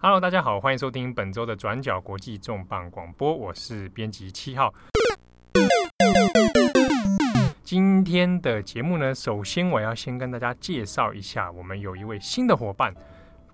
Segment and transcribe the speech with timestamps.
[0.00, 4.72] Hello，大家好，欢迎收听本周的转角国际重磅广播，我是编辑七号。
[7.64, 12.94] 今天的节目呢，首先我要先跟大家介绍一下，我们有一位新的伙伴，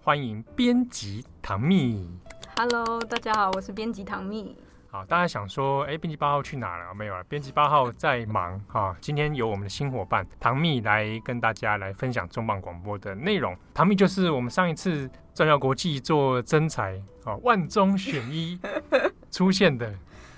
[0.03, 2.07] 欢迎编辑唐蜜。
[2.57, 4.55] Hello，大家好，我是编辑唐蜜。
[4.95, 6.95] 好，大家想说，哎，编辑八号去哪了？
[6.95, 8.97] 没有了，编辑八号在忙哈。
[9.01, 13.57] 今天由我们的新伙伴唐蜜来跟大家来分享重磅广播的内容。
[13.75, 15.11] 唐蜜就是我们上一次。
[15.35, 16.93] 转角国际做征才
[17.25, 18.57] 啊，万中选一
[19.33, 19.93] 出现的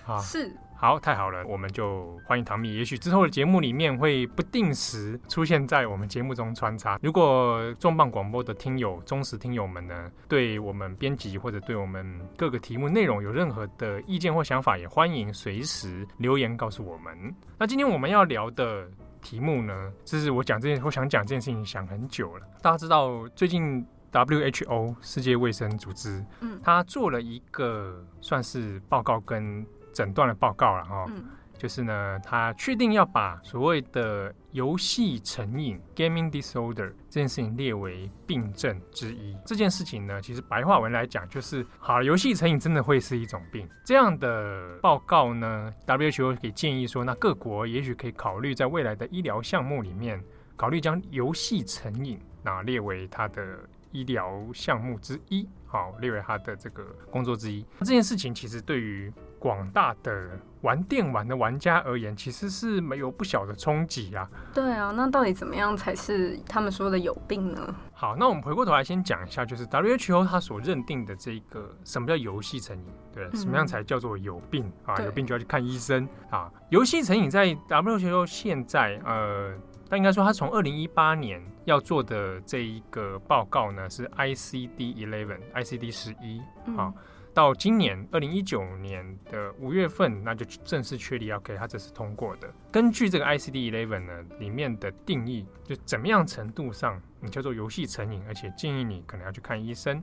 [0.06, 2.74] 啊，是好，太好了，我们就欢迎唐蜜。
[2.74, 6.98] 也许之后的节目里面会不定时出现在我们节目中穿插。
[7.02, 17.34] 如果重磅广播的听友、忠实听友们呢，对我们编辑或者对我们各个题目内容有任何的意见或想法，也欢迎随时留言告诉我们。
[17.58, 18.86] 那今天我们要聊的
[19.22, 22.46] 题目呢，就是我讲这件，我想讲这件事情想很久了。
[22.60, 23.84] 大家知道最近。
[24.12, 29.66] WHO 世界卫生组织，嗯，他做了一个算是报告跟
[29.96, 31.24] 诊断的报告了哈，嗯，
[31.56, 39.34] 就是呢，他确定要把所谓的游戏成瘾 （gaming disorder） 这件事情列为病症之一。
[39.46, 43.66] 这件事情呢，其实白话文来讲就是，好，游戏成瘾真的会是一种病。
[43.86, 50.22] 这样的报告呢，WHO 可以建议说，那各国也许可以考虑在未来的医疗项目里面，
[50.56, 53.58] 考虑将游戏成瘾那列为它的。
[53.96, 57.64] 医疗项目之一，好，列为他的这个工作之一。
[57.78, 64.28] 这件事情其实对于广大的玩电玩的玩家而言，其实是没有不小的冲击啊。
[64.52, 67.74] 对啊，那到底怎么样才是他们说的有病呢？
[67.94, 72.84] 好，那我们回过头来先讲一下，就是 WHO 他所认定的这个什么叫游戏成瘾？
[73.14, 75.02] 对，什么样才叫做有病、嗯、啊？
[75.02, 76.52] 有病就要去看医生啊。
[76.68, 79.54] 游戏成瘾在 WHO 现在呃。
[79.88, 86.42] 但应该说，他从二零一八年要做的这一个报告呢，是 ICD Eleven、ICD 十一
[86.76, 86.92] 啊，
[87.32, 92.52] 到今年二零一九年的五月份，那就正式确立 OK，他这是通过的。
[92.72, 100.02] 根据这个 ICD Eleven 呢里面的定义，就怎么样程度上你叫做游戏成瘾，而且建议你可能要去看医生。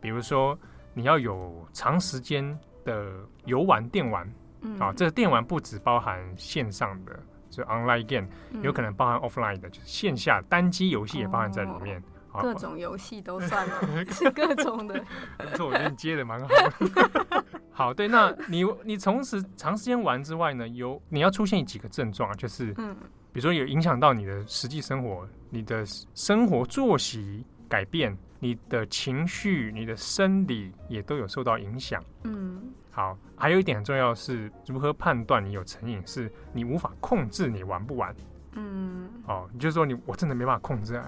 [0.00, 0.58] 比如说，
[0.92, 3.10] 你要有长时间的
[3.46, 4.30] 游玩电玩，
[4.78, 7.18] 啊，这个电玩不只包含线上的。
[7.56, 8.28] 就 online game
[8.62, 12.02] 有可能包含 offline 的，嗯、就是线下单机游戏也包含在里面。
[12.32, 15.00] 哦、各种游戏都算了， 是各种的。
[15.38, 17.44] 不错，我觉得你接的蛮好的。
[17.70, 22.92] 好，对，那你你从此长时间玩之外呢，有你要出现几个症状，就是，嗯，
[23.32, 32.02] 比如说有影响到你的实际生活，你的生活作息改变，你的情绪、你的生理也都有受到影响。
[32.24, 32.60] 嗯。
[32.94, 36.00] 好，还有一点很重要是，如何判断你有成瘾？
[36.06, 38.14] 是你无法控制你玩不玩？
[38.52, 41.02] 嗯，哦，你就是说你我真的没办法控制，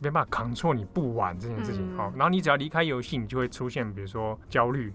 [0.00, 1.96] 没办法 control 你不玩这件事情。
[1.96, 4.92] 好、嗯哦，然后你只要离开游戏，你就会出现比如说焦虑、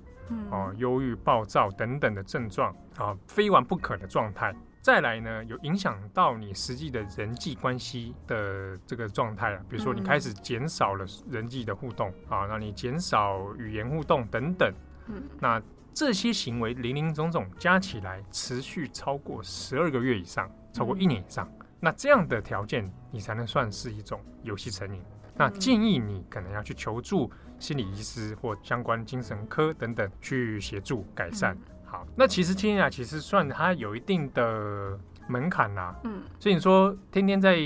[0.51, 4.53] 哦忧郁、暴躁等等的症状啊、哦，非玩不可的状态。
[4.81, 14.69] 再来呢，有影响到你实际的人际关系的这个状态啊，比如说你开始减少了人际的互动啊，那、你减少语言互动等等。
[15.07, 15.61] 嗯，那。
[15.93, 25.01] 这些行为零零总总加起来，持续超过十二个月以上，超过一年以上，嗯、那这样的条件，你才能算是一种游戏成瘾。
[25.01, 27.29] 嗯、那建议你可能要去求助
[27.59, 31.53] 心理医师或相关精神科等等，去协助改善。
[31.55, 35.93] 嗯、好，那其实天啊，其实算它有一定的门槛呐。
[36.05, 37.57] 嗯，所以你说天天在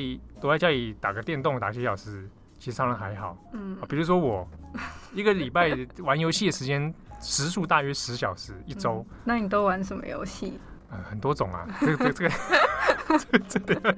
[0.41, 3.37] 躲在家里打个电动打几小时，其实当然还好。
[3.51, 4.47] 嗯，比如说我
[5.13, 6.91] 一个礼拜玩游戏的时间。
[7.23, 10.59] 时数大约十小时一周，嗯，那你都玩什么游戏？
[10.91, 12.35] 呃，很多种啊，这个这个
[13.17, 13.95] 这个真的，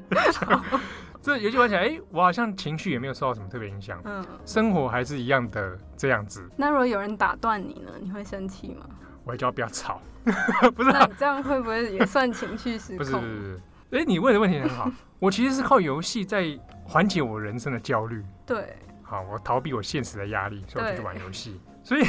[1.21, 6.47] 这游戏玩起来，哎，我好像情绪也没有受到什么特别影响，嗯，生活还是一样的这样子。
[6.55, 7.91] 那如果有人打断你呢？
[7.99, 8.85] 你会生气吗？
[9.25, 9.99] 我会叫他不要吵，
[10.75, 12.97] 不是，那你这样会不会也算情绪失控？
[12.97, 13.61] 不是，不是，不是，
[13.91, 22.05] 哎，你问的问题很好，我其实是靠游戏在缓解我人生的焦虑，对，好，我逃避我现实的压力，所以我就去玩游戏，所以。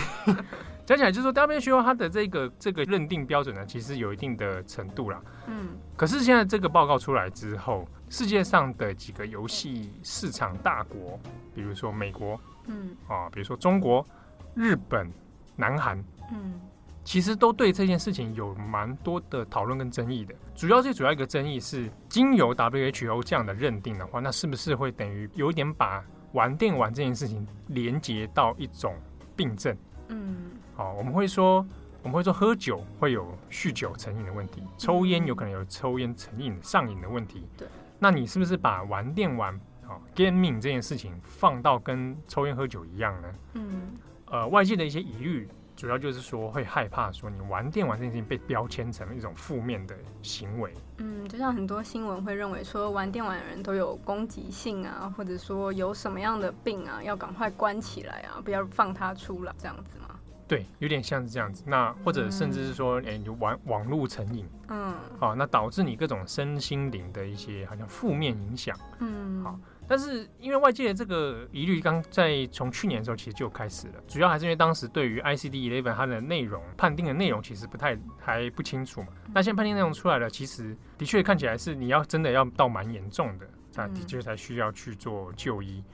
[0.86, 5.20] 讲起来就是说，WHO 它的这个这个认定标准呢，其实有一定的程度啦。
[5.48, 5.70] 嗯。
[5.96, 11.18] 可是现在这个报告出来之后，世界上的几个游戏市场大国，
[11.54, 14.06] 比如说美国，嗯，啊，比如说中国、
[14.54, 15.10] 日本、
[15.56, 15.98] 南韩，
[16.30, 16.60] 嗯，
[17.02, 20.32] 其实都对这件事情有蛮多的讨论跟争议的。
[20.54, 28.94] 主要最主要一个争议是，经由 WHO 这样的认定的话，那是不是会等于有一点把玩电玩这件事情连接到一种
[29.34, 29.76] 病症？
[30.10, 30.52] 嗯。
[30.76, 31.66] 好，我们会说，
[32.02, 37.48] 我们会说喝酒会有酗酒成瘾的问题，抽烟有可能有抽烟成瘾上瘾的问题。
[37.56, 37.66] 对，
[37.98, 39.58] 那你是不是把玩电玩，
[39.88, 43.28] 哦，gaming 这件事情放到跟抽烟喝酒一样呢？
[43.54, 43.94] 嗯，
[44.26, 45.48] 呃外界的一些疑虑。
[45.74, 50.72] 主要就是说会害怕说你玩电玩这件事情被标签成一种负面的行为。
[50.96, 60.15] 嗯，就像很多新闻会认为说玩电玩的人都有攻击性啊，或者说有什么样的病啊，要赶快关起来啊，不要放他出来这样子吗？
[60.48, 61.64] 对，有点像是这样子。
[61.66, 69.58] 那或者甚至是说，哎、嗯，你玩网络成瘾，嗯，好，那导致你各种身心灵的一些好像负面影响，嗯，好。
[69.88, 79.08] 但是因为外界的这个疑虑，刚在从去年的时候其实就开始了，主要还是因为当时对于 ICD eleven 它的内容判定的内容其实不太还不清楚嘛。
[79.32, 85.84] 那现在判定内容出来了，其实的确看起来是你要真的要到蛮严重的，那的确才需要去做就医。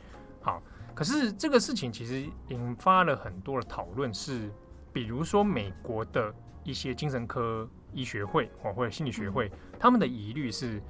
[0.41, 0.63] 好，
[0.95, 4.51] 可是这个事情其实引发了很多的讨论，是
[4.93, 6.35] 比如说美国的
[6.65, 10.83] 一些精神科医学会或者心理学会，他们的疑虑是，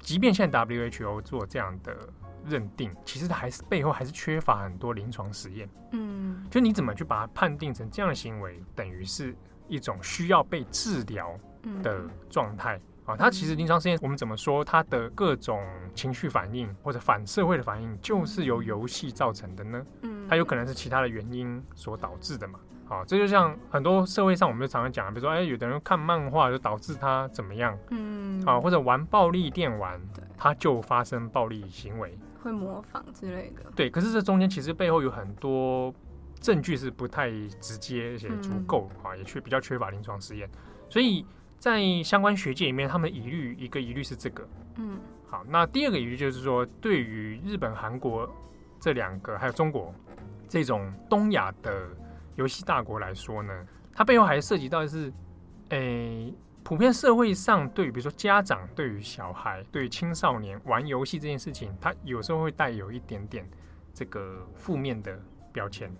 [0.00, 1.96] 即便现在 WHO 做这样的。
[2.46, 9.36] 认定其实它还是背后还是缺乏很多临床实验，嗯，就你怎么去把它判定成这样的行为，等于是
[9.68, 11.38] 一种需要被治疗
[11.82, 12.80] 的状态
[13.10, 13.16] 啊。
[13.18, 15.62] 它其实临床实验我们怎么说，它的各种
[15.94, 19.86] 情绪反应或者反社会的反应，就是由游戏造成的呢？
[20.02, 22.58] 嗯，它有可能是其他的原因所导致的嘛？
[22.86, 30.00] 好，这就像很多社会上我们就常常讲，比如说，哎，有的人看漫画就导致他怎么样，嗯，啊，或者玩暴力电玩，
[30.36, 32.18] 他就发生暴力行为。
[32.42, 33.90] 会模仿之类的，对。
[33.90, 35.94] 可是这中间其实背后有很多
[36.40, 37.30] 证据是不太
[37.60, 40.50] 直接而且足够啊，也缺比较缺乏临床实验。
[40.88, 41.24] 所以
[41.60, 44.98] 在相关学界里面，他们的疑虑一个疑虑是这个，嗯。
[45.28, 48.28] 好，那第二个疑虑就是说，对于日本、韩国
[48.80, 49.94] 这两个还有中国
[50.48, 51.86] 这种东亚的
[52.34, 55.12] 游戏大国来说呢，它背后还涉及到的是，
[55.68, 56.34] 诶。
[56.62, 63.48] 普遍社会上对于比如说家长对于小孩对于青少年玩游戏这件事情，它有时候会带有一点点
[63.94, 65.18] 这个负面的
[65.52, 65.90] 标签。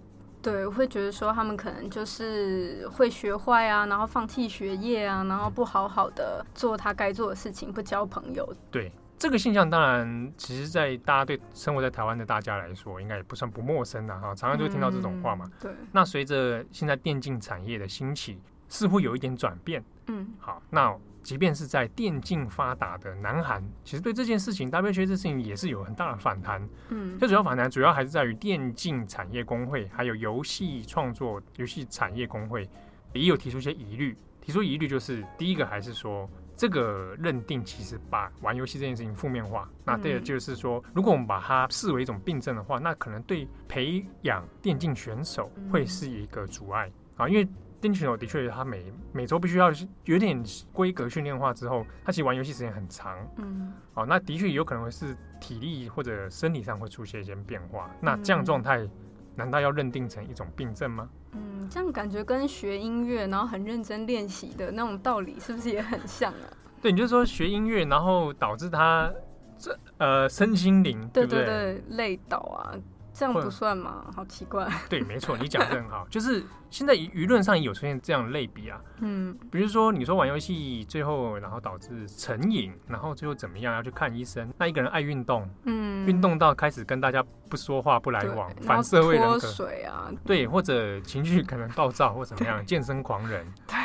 [0.42, 8.54] 对，我会觉得说他们可能就是会学坏啊，然后放弃学业啊，然后不好好的做他该做的事情，不交朋友。
[8.70, 15.44] 对这个现象，当然其实，在大家对生活在台湾的大家来说，应该也不算不陌生的哈，常常就会听到这种话嘛。
[15.60, 15.70] 对。
[15.92, 18.40] 那随着现在电竞产业的兴起。
[18.70, 32.66] 似乎有一点转变，嗯，好，那即便是在电竞发达的南韩，其实对这件事情，WHA 这事情也是有很大的反弹，嗯，最主要反弹主要还是在于电竞产业工会，还有游戏创作、游戏产业工会
[33.12, 46.88] 也有提出一些疑虑，提出疑虑就是第一个还是说这个认定其实把玩游戏这件事情负面化，那第二就是说，如果我们把它视为一种病症的话，那可能对培养电竞选手会是一个阻碍。
[47.16, 47.46] 啊，因为。
[47.80, 49.72] 电竞选手的确，他每每周必须要
[50.04, 50.42] 有点
[50.72, 53.16] 规格训练化之后，他其实玩游戏时间很长。
[53.36, 57.90] 嗯，哦，那的确有可能会是体力或者身体上会出现一些变化。
[58.00, 58.86] 那这样状态，
[59.34, 61.08] 难道要认定成一种病症吗？
[61.32, 66.46] 嗯，这样感觉跟学音乐然后很认真练习的那种道理，是不是也很像啊？
[66.82, 69.10] 对，你就说学音乐，然后导致他
[69.56, 71.44] 这呃身心灵对不对？
[71.44, 72.76] 对对对，累倒啊。
[73.12, 74.04] 这样不算吗？
[74.14, 74.68] 好奇怪。
[74.88, 76.06] 对，没错，你讲的很好。
[76.10, 78.80] 就是现在舆论上也有出现这样的类比啊。
[79.00, 84.52] 嗯，比如说你说玩游戏最后然后导致成瘾，然后最后怎么样要去看医生？
[84.58, 93.46] 那一个人爱运动，嗯，运动到开始跟大家不说话不来往，反社会人格水啊，对，或者情绪可能暴躁或怎么样， 健身狂人。
[93.66, 93.76] 对，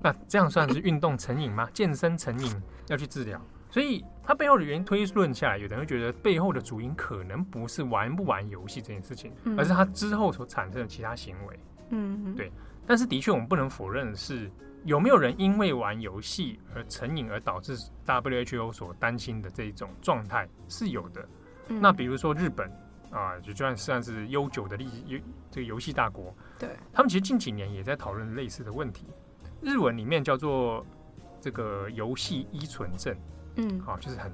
[0.00, 1.68] 那这样算是运动成瘾吗？
[1.72, 3.40] 健身成瘾要去治疗？
[3.72, 11.58] 所以它背后的原因推论下来，有人会觉得背后的主因可能不是玩不玩游戏这件事情，而是他之后所产生的其他行为。
[11.88, 12.52] 嗯，对。
[12.86, 14.50] 但是的确，我们不能否认的是，
[14.84, 17.74] 有没有人因为玩游戏而成瘾，而导致
[18.04, 21.26] WHO 所担心的这一种状态是有的。
[21.66, 22.70] 那比如说日本
[23.10, 25.18] 啊，就算算是悠久的历游
[25.50, 29.06] 这个游戏大国，对，他们其实近几年也在讨论类似的问题。
[29.62, 30.84] 日文里面叫做
[31.40, 33.16] 这个游戏依存症。
[33.56, 34.32] 嗯，好，就是很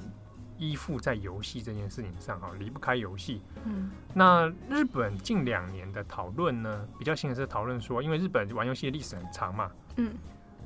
[0.57, 3.43] 依附在游戏这件事情上，哈，离不开游戏。
[3.65, 10.13] 嗯，那日本近两年的讨论呢，比较新的是讨论说，因为日本玩游戏的历史很长嘛，嗯，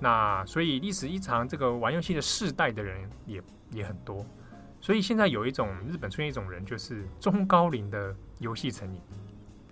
[0.01, 4.25] 那所以历史一长，这个玩游戏的世代的人也也很多，
[4.81, 9.01] 所以现在有一种日本出现一种人，就是中高龄的游戏成瘾。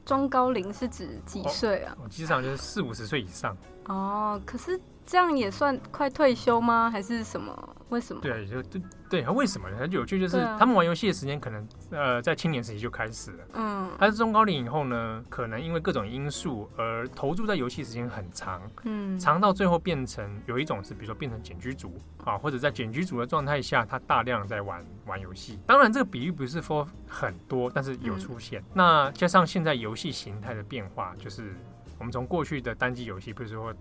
[0.05, 1.97] 中高龄是指几岁啊？
[2.09, 3.57] 基本上就是四五十岁以上。
[3.87, 4.81] 哦，可是。
[5.07, 6.89] 这样也算快退休吗？
[6.91, 7.77] 还是什么？
[7.89, 8.23] 为什么？
[8.23, 9.77] 对，就对对，为什么呢？
[9.77, 21.93] 很有趣，就是他们玩游戏的时间可能呃在青年时期就开始了，嗯，但是中高龄以后呢，可能因为各种因素而投注在游戏时间很长，嗯，长到最后变成有一种是，比如说变成茧居族
[22.25, 25.59] 啊，或者在茧居族的状态下，他大量在玩玩游戏。
[25.67, 28.61] 当然，这个比喻不是说很多，但是有出现。
[28.61, 31.57] 嗯、那加上现在游戏形态的变化，就是。
[31.99, 33.75] 我们从过去的单机游戏，比如说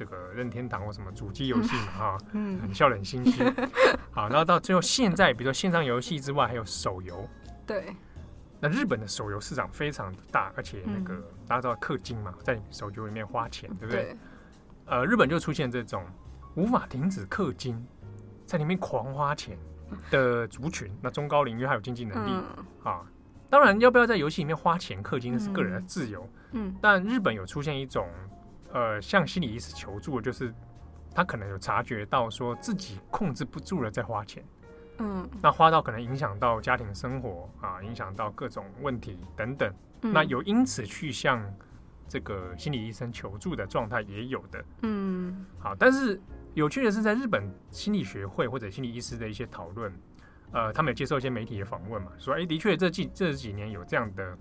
[0.00, 3.44] 这个任天堂或什么主机游戏嘛， 哈，嗯，很笑得很心虚。
[4.10, 7.28] 好，然后到最后现在，比如说线上游戏之外，还有手游。
[7.66, 7.94] 对。
[8.58, 14.04] 那日本的手游市场非常大，而且那个、嗯、大家知道氪金嘛，在手游里面花钱，对不对？
[14.04, 14.16] 对
[14.86, 16.02] 呃，日本就出现这种
[16.54, 17.86] 无法停止氪金，
[18.46, 19.58] 在里面狂花钱
[20.10, 20.90] 的族群。
[21.02, 23.02] 那中高龄，因为他有经济能力、嗯、啊，
[23.50, 26.26] 当然要不要在游戏里面花钱氪金，那是个人的自由。
[26.52, 28.08] 嗯，但日本有出现一种
[28.72, 30.54] 呃，向心理医师求助，就是
[31.14, 34.44] 他可能有察觉到说自己控制不住了，在花钱。
[34.98, 39.72] 嗯，那花到可能影响到家庭生活啊，影响到各种问题等等。
[40.02, 41.42] 嗯、那有因此去向
[42.06, 44.64] 这个心理医生求助的状态也有的。
[44.82, 46.20] 嗯，好，但是
[46.54, 49.92] 有趣的是，在日本心理学会或者心理医师的一些讨论，
[50.52, 54.36] 呃，他们有接受一些媒体的访问嘛，说，哎、欸，的确这几这几年有这样的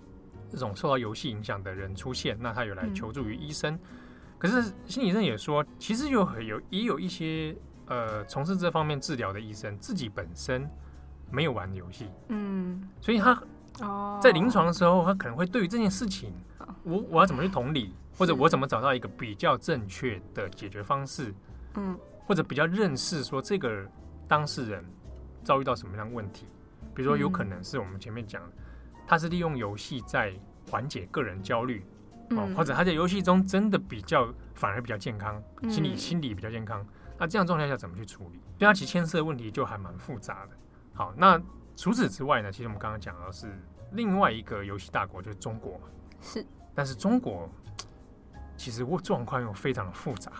[0.50, 3.74] 这种受到游戏影响的人出现，那他有来求助于医生。
[3.76, 3.80] 嗯、
[4.40, 7.56] 可是心理医生也说，其实有有也有一些。
[7.92, 10.70] 呃，从事这方面治疗的医生自己本身
[11.32, 13.42] 没有玩游戏，嗯，所以他
[13.80, 14.20] 哦。
[14.22, 16.32] 在临床的时候，他可能会对于这件事情，
[16.84, 21.34] 我我要怎么去同理， 或者我怎么找到一个比较正确的解决方式，
[21.78, 23.84] 嗯，或者比较认识说这个
[24.28, 24.86] 当事人
[25.44, 26.46] 遭遇到什么样的问题，
[26.94, 28.44] 比如说有可能是我们前面讲，
[29.08, 30.32] 他是利用游戏在
[30.70, 31.84] 缓解个人焦虑，
[32.32, 36.86] 哦，或者他在游戏中真的比较反而比较健康，心理心理比较健康。
[37.18, 38.40] 那这样状态下怎么去处理？
[38.58, 40.52] 对它其实牵涉的问题就还蛮复杂的。
[40.94, 41.42] 好，那
[41.76, 42.52] 除此之外呢？
[42.52, 43.48] 其实我们刚刚讲到是
[43.92, 45.88] 另外一个游戏大国，就是中国嘛。
[46.22, 46.46] 是。
[46.74, 47.50] 但是中国
[48.56, 50.32] 其实状况又非常的复杂。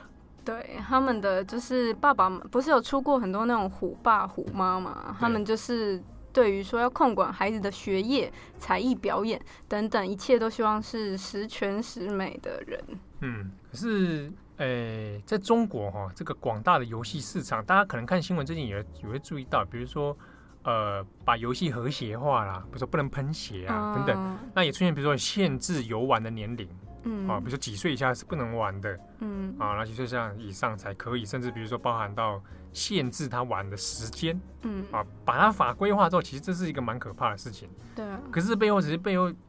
[0.46, 5.16] 对，他们的就是爸爸不是有出过很多那种虎爸虎妈嘛？
[5.20, 6.02] 他们就是
[6.40, 12.80] 对于说要控管孩子的学业、才艺表演等等，一切都希望是十全十美的人。
[13.22, 14.32] 嗯，可是。
[14.60, 20.18] 诶、欸，在中国哈，这个广大的游戏市场，大家可能看新闻最近也也会注意到，比如说，
[20.64, 26.68] 呃，把游戏和谐化啦，比如说不能喷血啊等等，嗯、那也出现比如说限制游玩的年龄，
[27.04, 30.06] 嗯，啊，比如说几岁以下是不能玩的，嗯，啊，那几岁
[30.38, 32.44] 以上才可以，甚至比如说包含到
[32.74, 39.32] 限制他玩的时间，嗯，啊，把它法规化之后，其实这是一个蛮可怕的事情，对，可是背后只是背后。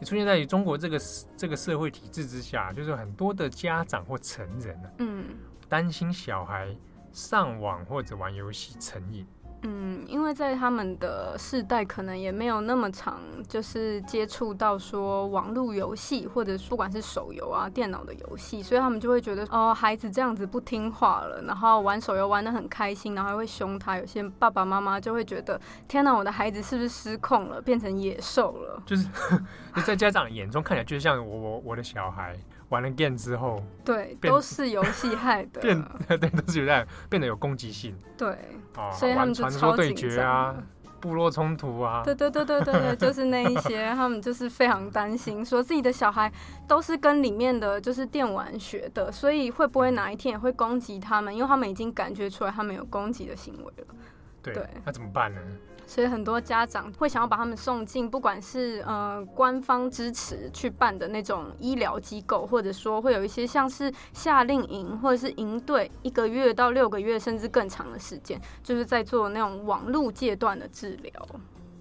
[0.00, 0.96] 你出现在于中国这个
[1.36, 5.24] 这个社会体制之下，就是很多的家长或成人呢，嗯，
[5.68, 6.72] 担心小孩
[7.10, 9.26] 上网或者玩游戏成瘾。
[9.62, 23.98] 嗯，因为在他们的世代，可能也没有那么长，就是接触到说网络游戏，或者不管是手游啊、电脑的游戏，所以他们就会觉得，哦，孩子这样子不听话了，然后玩手游玩得很开心，然后还会凶他。
[23.98, 28.82] 有些爸爸妈妈就会觉得，天哪，我的孩子是不是失控了，变成野兽了？
[28.86, 29.08] 就是
[29.84, 32.38] 在家长眼中看起来，就像我我我的小孩。
[32.70, 38.28] 玩了 game 之后， 对，都是游戏害的，变对都是有点变得有攻击性，对，
[38.76, 40.54] 哦，所以他们就超紧张啊，
[41.00, 46.30] 部落冲突啊，对对对对对对，就是那一些，他们就是非常 担心，说自己的小孩
[46.66, 51.34] 都是跟里面的就是电玩学的，所以会不会哪一天也会攻击他们？
[51.34, 53.94] 因为他们已经感觉出来他们有攻击的行为了，
[54.42, 55.40] 对，对那怎么办呢？
[55.88, 71.12] 所以很多家长会想要把他们送进，不管是呃官方支持去办的那种医疗机构，或者说会有一些像是夏令营或者是营队，一个月到六个月甚至更长的时间，就是在做那种网络戒断的治疗。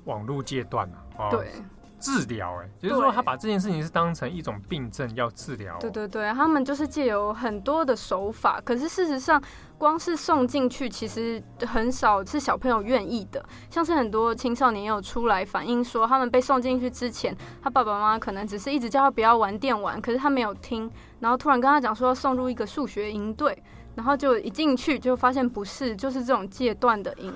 [0.06, 1.30] 网络戒断啊？
[1.30, 1.52] 对。
[2.00, 5.78] 治疗，哎，就是说，他把这件事情是当成一种病症要治疗。
[5.80, 9.42] 对对对，他们就是借由很多的手法，可是事实上，
[9.78, 13.44] 光是送进去，其实很少是小朋友愿意的。
[13.70, 20.90] 像是很多青少年也有出来反映说，他们被送进去之前，他爸爸妈妈可能只是一直叫他不要玩电玩，可是他没有听，
[21.20, 23.64] 然后突然跟他讲说要送入一个数学营队，
[23.96, 27.34] 然后就一进去就发现不是，就是这种戒断的营。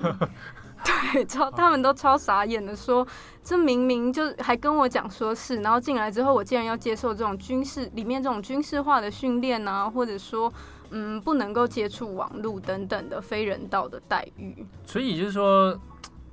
[1.12, 3.12] 对，超他们都超傻眼的说，说
[3.42, 10.52] 这明明就还跟我讲说是，然后进来之后，我竟然要接受这种军事里面这种军事化的训练啊，或者说，
[10.90, 14.66] 嗯，不能够接触网络等等的非人道的待遇。
[14.84, 15.78] 所以就是说，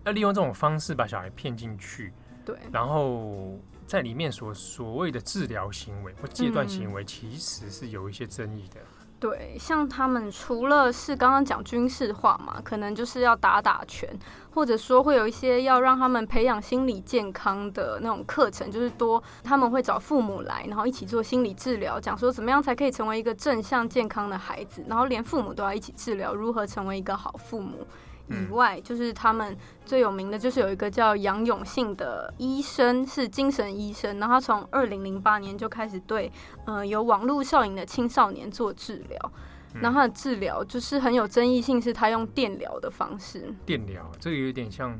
[0.05, 2.13] 要利用这种方式把小孩骗进去，
[2.45, 8.79] 对，然后在里面所所谓的治疗行为或戒断行为，其实是有一些争议的。
[9.19, 14.09] 对，像他们除了是刚刚讲军事化嘛，可能就是要打打拳，
[14.51, 27.85] 或者说会有一些要让他们培养心理健康的那种课程，就是多他们会找父母来，然后一起做心理治疗，讲说怎么样才可以成为一个正向健康的孩子，然后连父母都要一起治疗，如何成为一个好父母。
[28.29, 29.55] 以外，嗯、就是他们
[29.85, 34.19] 最有名的就是有一个叫杨永信的医生，是精神医生。
[34.19, 36.31] 然后他从二零零八年就开始对
[36.65, 39.31] 呃有网络效应的青少年做治疗。
[39.73, 43.53] 嗯、然后他的治疗就是很有争议性，是他用电疗的方式。
[43.65, 44.99] 电疗这个有点像，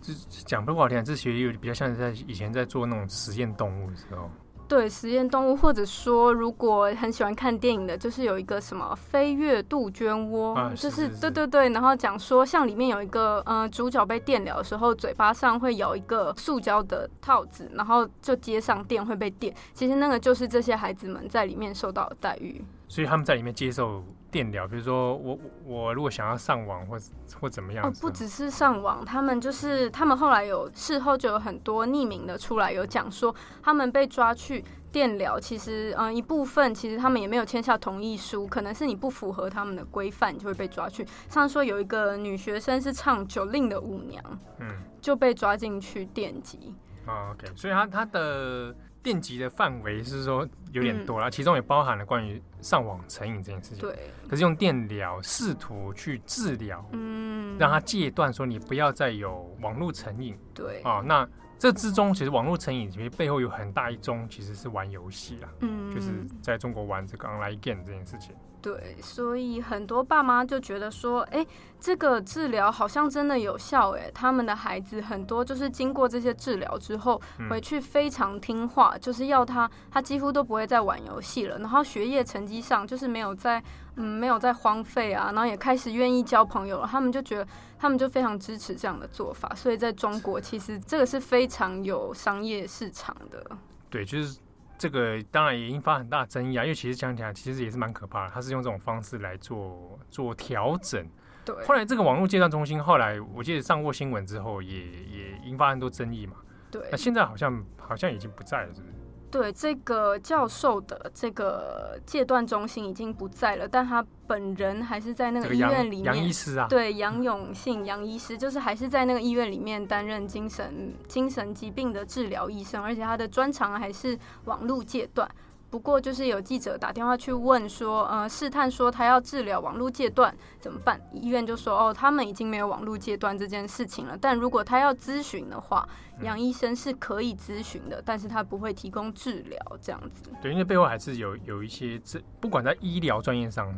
[0.00, 0.12] 这
[0.46, 4.30] 讲不好听，这学有比较像是在以前在做那种实验动物的时候。
[4.70, 22.64] 对实验动物，或者说如果很喜欢看电影的，就是有一个什么飞跃杜鹃窝，啊、就是，对对对，然后讲说像里面有一个呃主角被电疗的时候，嘴巴上会有一个塑胶的套子，然后就接上电会被电，其实那个就是这些孩子们在里面受到的待遇。
[22.86, 26.98] 所以他们在里面接受电疗，比如说我我如果想要上网或
[27.40, 27.84] 或怎么样？
[27.84, 41.06] 哦，不只是上网，他们就是他们后来有事后就有很多匿名的出来有讲说，他们被抓去电疗，其实嗯一部分其实他们也没有签下同意书，可能是你不符合他们的规范，就会被抓去。
[41.28, 44.22] 像说有一个女学生是唱 Jolin 的舞娘，
[44.58, 44.68] 嗯，
[45.00, 46.74] 就被抓进去电击。
[47.06, 48.74] 哦，OK，所以他他的。
[49.02, 53.78] 电极的范围是说有点多了，嗯、其中也包含了关于上网成瘾这件事情。
[53.78, 60.38] 对，可是用电疗试图去治疗，嗯，让他戒断，说你不要再有网络成瘾。
[60.54, 61.28] 对啊，那
[61.58, 66.10] 这之中其实网络成瘾其实背后有很大一宗其实是玩游戏啦，嗯，就是
[66.42, 68.34] 在中国玩这个 online game 这件事情。
[68.62, 71.46] 对，所以很多爸妈就觉得说，哎，
[71.80, 83.62] 这个治疗好像真的有效，哎，他们的孩子很多就是经过这些治疗之后，回去非常听话，嗯、就是要他，他几乎都不会再玩游戏了，然后学业成绩上就是没有在，
[83.96, 87.48] 嗯，没有在荒废啊，然后也开始愿意交朋友了，他们就觉得，
[87.78, 93.44] 他们就非常支持这样的做法，所以在中国其实这个是非常有商业市场的。
[93.88, 94.38] 对，就是。
[94.80, 101.06] 这个当然也引发很大争议啊，因为其实讲起来其实也是蛮可怕的，他是用这种方式来做做调整。
[101.44, 101.54] 对。
[101.66, 106.36] 后来这个网络戒断中心后来我记得上过新闻之后也，也也引发很多争议嘛。
[106.70, 106.82] 对。
[106.90, 108.94] 那现在好像好像已经不在了，是不是？
[109.30, 116.04] 对，这个教授的这个戒断中心已经不在了，但他本人还是在那个医院里面。
[116.04, 125.30] 杨医师啊，对，杨永信杨医师就是还是在那个医院里面担任精神精神疾病的治疗医生，而且他的专长还是网络戒断。
[125.70, 131.00] 不过，就是有记者打电话去问说，呃，试探说他要治疗网络戒断怎么办？
[131.12, 134.18] 医院就说，哦，他们已经没有网络戒断这件事情了。
[134.20, 135.88] 但如果他要咨询的话，
[136.22, 140.30] 杨医生是可以咨询的，但是他不会提供治疗这样子。
[140.42, 143.74] 对，因为背后还是有有一些这，不管在医疗专业上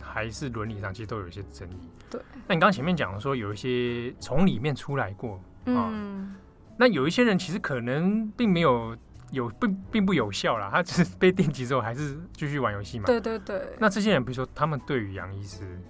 [0.00, 1.90] 还是伦理上，其实都有一些争议。
[2.10, 2.20] 对。
[2.46, 6.34] 那你刚刚前面讲的说，有一些从里面出来过，嗯，
[6.76, 8.96] 那有一些人其实可能并没有。
[9.32, 13.06] 有并并不有效啦，他只是被电击之后还是继续玩游戏嘛？
[13.06, 13.74] 对对对。
[13.76, 15.82] 那这些人，比如说他们对于杨医师，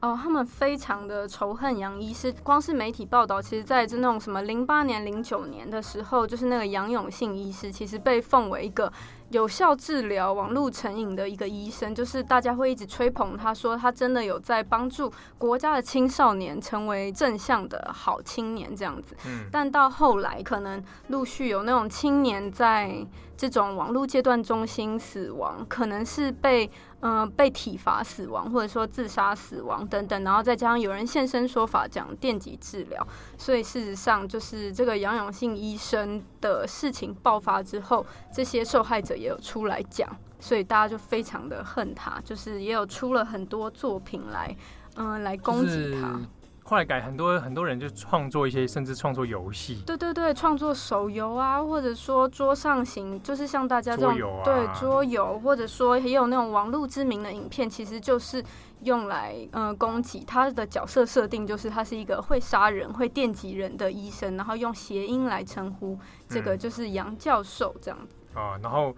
[0.00, 2.32] 哦，他们非常的仇恨杨医师。
[2.42, 8.92] 光是媒体报道，其实在这那种什么零八年、零九年的时候，就是那个杨永信医师，其实被奉为一个。
[9.30, 19.16] 有效治疗网络成瘾的一个医生，就是大家会一直吹捧他，说他真的有在帮助国家的青少年成为正向的好青年这样子。
[19.26, 26.70] 嗯，但到后来可能陆续有那种青年在这种网络戒断中心死亡，可能是被。
[27.02, 44.56] 嗯、呃，被体罚死亡，或者说自杀死亡等等，然后再加上有人现身说法讲电击治疗，所以事实上就是这个杨永信医生的事情爆发之后，这些受害者也有出来讲，所以大家就非常的恨他，就是也有出了很多作品来，
[44.96, 46.18] 嗯、呃，来攻击他。
[46.62, 49.82] 后来改很多很多人就创作一些，甚至创作游戏。
[49.84, 58.44] 对对对，创作手游啊，或者说桌上型，就是像大家这种对桌游，或者说也有那种网络知名的影片，其实就是
[58.82, 68.58] 用来嗯、呃、攻击他的角色设定，就是他是一个会杀人、会电击人的医生，然后用谐音来称呼这个就是杨教授这样子、嗯、啊。
[68.62, 68.96] 然后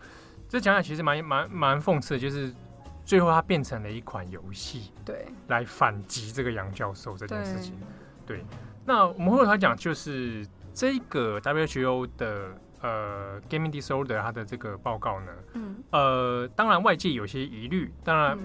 [0.49, 2.53] 这讲讲其实蛮蛮蛮讽刺的，就是。
[3.05, 7.75] 最后，它变成了一款游戏，对，来反击这个杨教授这件事情。
[8.25, 8.47] 对，对，
[8.85, 18.39] 那我们回头来讲，就是这个 WHO 的呃 Gaming Disorder 它的这个报告呢，嗯，呃，当然外界有些疑虑，当然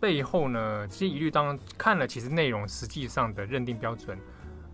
[0.00, 4.18] 背后呢，这些疑虑当然看了，其实内容实际上的认定标准，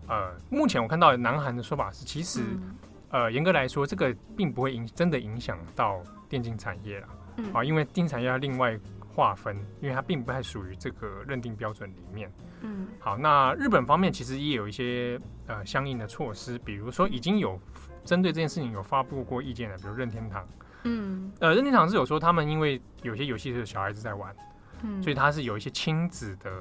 [0.07, 2.75] 呃，目前我看到南韩的说法是，其实、嗯、
[3.09, 8.79] 呃，严格来说，这个并不会影真的影响到电竞产业了，嗯，啊，因为电竞产业要另外。
[9.17, 12.31] 划分，因为它并不太属于这个认定标准里面。
[12.61, 17.59] 嗯，好，那日本方面其实也有一些呃相应的措施，比如说已经有
[18.05, 20.47] 针对这件事情有发布过意见的，比如任天堂。
[20.83, 24.35] 嗯，呃，任天堂是有说他们因为有些游戏是小孩子在玩，
[24.83, 26.51] 嗯，所以它是有一些亲子的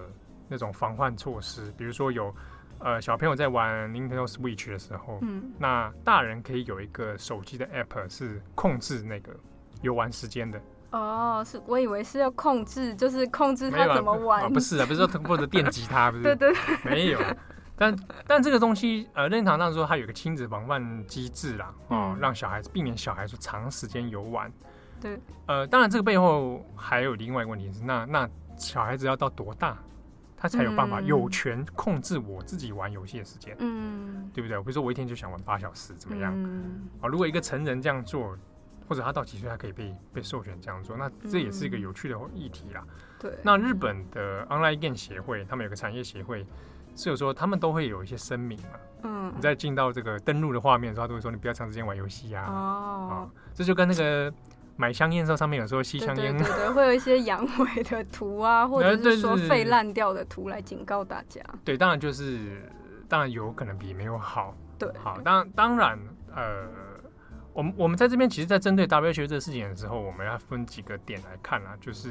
[0.49, 2.35] 那种防范措施，比如说有
[2.81, 9.33] 呃小朋友在玩 Nintendo Switch 的时候，嗯，那大人可以有一个手机的 App 是控制那个
[9.83, 10.61] 游玩时间的。
[10.93, 14.43] 哦，是我以为是要控制，就是控制他怎么玩。
[14.43, 16.23] 啊啊、不是啊，不是说 或者电吉他，不是。
[16.23, 16.91] 对，对对。
[16.91, 17.21] 没有，
[17.77, 17.95] 但
[18.27, 24.51] 但这个东西，呃，任天堂说它有个亲子防范机制啦，哦、嗯，让小孩子避免小孩子长时间游玩。
[25.01, 25.21] 对。
[25.47, 29.77] 呃，当然这个背后还有另外一个问题是，那那小孩子要到多大，
[30.37, 33.57] 他才有办法有权控制我自己玩游戏的时间？
[33.59, 34.59] 嗯，对不对？
[34.59, 36.33] 比如说我一天就想玩八小时，怎么样？
[36.37, 36.89] 嗯。
[37.01, 38.37] 啊，如果一个成人这样做。
[38.89, 40.97] 或者他到几岁还可以被被授权这样做？
[40.97, 42.85] 那这也是一个有趣的议题啦。
[43.19, 43.37] 对。
[43.43, 46.47] 那日本的 Online Game 协会，他们有个产业协会，
[46.95, 48.69] 是有说他们都会有一些声明嘛。
[49.03, 49.33] 嗯。
[49.35, 52.45] 你在进到这个登录的画面的时候，他都会说你不要长时间玩游戏啊。
[52.47, 53.31] 哦。
[53.53, 54.33] 这就跟那个
[54.77, 56.37] 买香烟的时候，上面有时候吸香烟。
[56.37, 61.41] 对对，会有一些阳痿的图啊， 或者是说肺烂掉的图来警告大家。
[61.65, 62.71] 对，当然就是
[63.09, 64.57] 当然有可能比没有好。
[64.79, 64.91] 对。
[64.99, 65.99] 好，当当然
[66.35, 66.69] 呃。
[67.57, 72.11] 我们我们在这边，其实，在针对 WHO 这个事情的时候，我们要分几个点来看啊，就是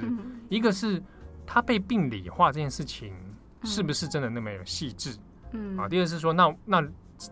[0.50, 1.00] 一个是
[1.46, 3.14] 它被病理化这件事情
[3.62, 5.16] 是不是真的那么有细致，
[5.52, 6.84] 嗯啊，第二是说，那那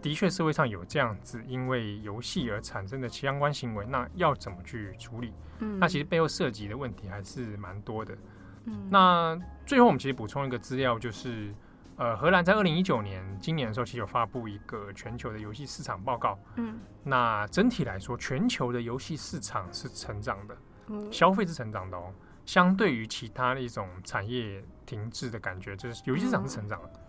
[0.01, 5.33] 的确社会上有这样子因为游戏而产生的相关行为，那要怎么去处理？
[5.59, 8.17] 嗯，那其实背后涉及的问题还是蛮多的。
[8.65, 11.53] 嗯，那最后我们其实补充一个资料，就是。
[11.95, 16.39] 呃，荷兰在二零一九年今年的时候，其实有发布一个全球的游戏市场报告。
[16.55, 22.11] 嗯，那整体来说，全球的游戏市场是成长的，嗯，消费是成长的哦。
[22.47, 26.89] 相对于其他的一种产业停滞的感觉，就是游戏市场是成长的。
[26.95, 27.01] 嗯，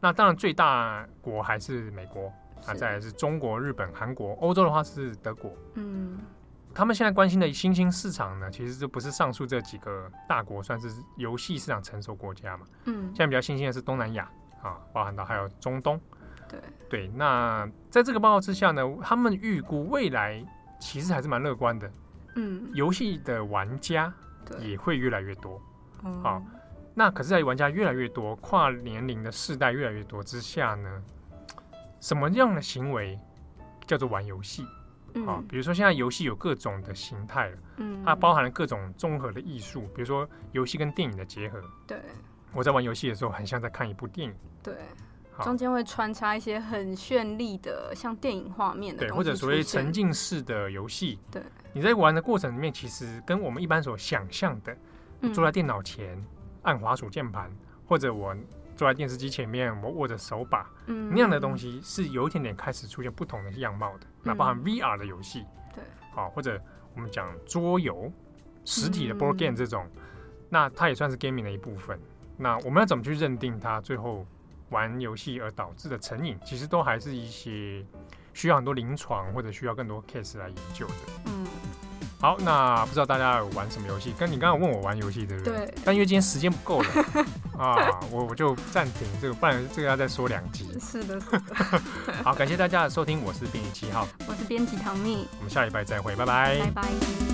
[0.00, 2.32] 那当然，最大国还是美国，
[2.66, 5.52] 那再来是中国、日本、韩国，欧洲的话是德国。
[5.74, 6.18] 嗯。
[6.74, 12.66] 他们现在关心的新兴市场呢，其实就不是上述这几个大国，算是游戏市场成熟国家嘛。
[12.84, 14.30] 嗯，现在比较新兴的是东南亚
[14.62, 16.00] 啊，包含到还有中东。
[16.48, 20.44] 对对，那在这个报告之下呢，他们预估未来
[20.78, 21.90] 其实还是蛮乐观的。
[22.36, 24.12] 嗯，游戏的玩家
[24.60, 25.60] 也会越来越多。
[26.22, 26.40] 好，
[26.98, 31.00] 那可是，在玩家越来越多、跨年龄的世代越来越多之下呢，
[32.00, 33.16] 什么样的行为
[33.86, 34.66] 叫做玩游戏？
[35.24, 41.62] 啊，比如说现在游戏有各种的形态了，嗯，它包含了各种综合的艺术，比如说游戏跟电影的结合。
[41.86, 42.00] 对，
[42.52, 44.34] 我在玩游戏的时候，很像在看一部电影。
[44.60, 44.74] 对，
[45.40, 51.20] 中间会穿插一些很绚丽的，像电影画面的，对，或者所谓沉浸式的游戏。
[51.30, 51.40] 对，
[51.72, 54.76] 你在玩的过程里面，其实跟我们一般所想象的，
[55.32, 56.20] 坐在电脑前
[56.62, 57.50] 按滑鼠键盘，
[57.86, 58.36] 或者我。
[58.76, 64.06] 坐在电视机前面，我握着手把，嗯，那样的东西是有一点点开始出现不同的样貌的。
[64.22, 65.44] 那、嗯、包含 VR 的游戏，
[65.74, 66.62] 对，好，或者
[66.94, 68.08] 我们讲桌游、
[68.64, 70.02] 实体的 board game 这种，嗯、
[70.48, 71.98] 那它也算是 gaming 的一部分。
[72.36, 74.24] 那我们要怎么去认定它最后
[74.68, 76.38] 玩游戏而导致的成瘾？
[76.44, 77.84] 其实都还是一些
[78.32, 81.27] 需要很多临床或者需要更多 case 来研究的。
[82.18, 82.22] 嗯。
[82.22, 84.12] 好，那不知道大家有玩什么游戏？
[84.18, 85.54] 跟你刚刚问我玩游戏，对不对？
[85.54, 85.74] 对。
[85.84, 86.88] 但因为今天时间不够了
[87.58, 90.68] 啊，我我就暂停这个，不然这个要再说两集。
[90.80, 91.42] 是的，是的。
[92.24, 97.27] 好，感谢大家的收听，我是编辑七号，我是编辑唐蜜，我们下礼拜再会，拜拜，拜拜。